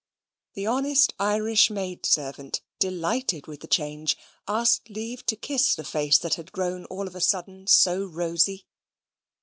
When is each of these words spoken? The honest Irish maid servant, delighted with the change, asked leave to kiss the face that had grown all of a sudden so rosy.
The 0.55 0.65
honest 0.65 1.13
Irish 1.19 1.69
maid 1.69 2.07
servant, 2.07 2.61
delighted 2.79 3.45
with 3.45 3.59
the 3.59 3.67
change, 3.67 4.17
asked 4.47 4.89
leave 4.89 5.23
to 5.27 5.35
kiss 5.35 5.75
the 5.75 5.83
face 5.83 6.17
that 6.17 6.33
had 6.33 6.51
grown 6.51 6.85
all 6.85 7.05
of 7.05 7.15
a 7.15 7.21
sudden 7.21 7.67
so 7.67 8.05
rosy. 8.05 8.65